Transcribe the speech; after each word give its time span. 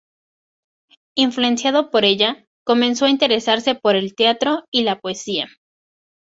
Influenciado 1.15 1.91
por 1.91 2.05
ella, 2.05 2.47
comenzó 2.65 3.05
a 3.05 3.11
interesarse 3.11 3.75
por 3.75 3.95
el 3.95 4.15
teatro 4.15 4.63
y 4.71 4.81
la 4.81 4.97
poesía. 4.99 5.47